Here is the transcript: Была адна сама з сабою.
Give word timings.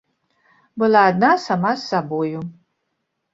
Была 0.83 1.03
адна 1.09 1.29
сама 1.43 1.75
з 1.83 1.85
сабою. 1.91 2.39